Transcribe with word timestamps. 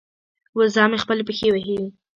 وزه 0.57 0.83
مې 0.89 0.97
خپلې 1.03 1.23
پښې 1.27 1.47
وهي. 1.53 1.81